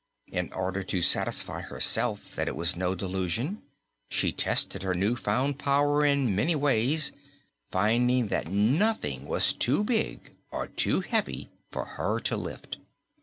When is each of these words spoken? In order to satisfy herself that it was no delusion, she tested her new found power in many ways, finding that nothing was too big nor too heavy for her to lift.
In 0.31 0.51
order 0.53 0.81
to 0.81 1.01
satisfy 1.03 1.61
herself 1.61 2.33
that 2.33 2.47
it 2.47 2.55
was 2.55 2.75
no 2.75 2.95
delusion, 2.95 3.61
she 4.09 4.31
tested 4.31 4.81
her 4.81 4.95
new 4.95 5.15
found 5.15 5.59
power 5.59 6.03
in 6.03 6.35
many 6.35 6.55
ways, 6.55 7.11
finding 7.69 8.29
that 8.29 8.47
nothing 8.51 9.27
was 9.27 9.53
too 9.53 9.83
big 9.83 10.31
nor 10.51 10.65
too 10.69 11.01
heavy 11.01 11.51
for 11.69 11.85
her 11.85 12.19
to 12.21 12.35
lift. 12.35 12.77